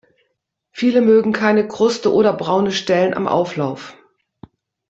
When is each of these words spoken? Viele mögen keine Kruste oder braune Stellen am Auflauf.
Viele 0.71 0.99
mögen 1.01 1.31
keine 1.31 1.67
Kruste 1.67 2.11
oder 2.11 2.33
braune 2.33 2.71
Stellen 2.71 3.13
am 3.13 3.27
Auflauf. 3.27 3.95